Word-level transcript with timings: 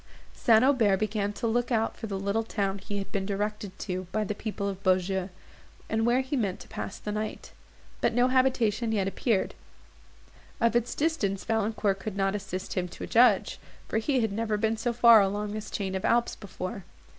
St. 0.33 0.63
Aubert 0.65 0.97
began 0.97 1.31
to 1.33 1.45
look 1.45 1.71
out 1.71 1.95
for 1.95 2.07
the 2.07 2.17
little 2.17 2.41
town 2.43 2.79
he 2.79 2.97
had 2.97 3.11
been 3.11 3.23
directed 3.23 3.77
to 3.77 4.07
by 4.11 4.23
the 4.23 4.33
people 4.33 4.67
of 4.67 4.81
Beaujeu, 4.81 5.29
and 5.89 6.07
where 6.07 6.21
he 6.21 6.35
meant 6.35 6.59
to 6.61 6.67
pass 6.67 6.97
the 6.97 7.11
night; 7.11 7.51
but 8.01 8.11
no 8.15 8.27
habitation 8.29 8.91
yet 8.91 9.07
appeared. 9.07 9.53
Of 10.59 10.75
its 10.75 10.95
distance 10.95 11.43
Valancourt 11.43 11.99
could 11.99 12.17
not 12.17 12.33
assist 12.33 12.73
him 12.73 12.87
to 12.87 13.05
judge, 13.05 13.59
for 13.87 13.99
he 13.99 14.21
had 14.21 14.31
never 14.31 14.57
been 14.57 14.75
so 14.75 14.91
far 14.91 15.21
along 15.21 15.51
this 15.51 15.69
chain 15.69 15.93
of 15.93 16.03
Alps 16.03 16.35
before. 16.35 16.83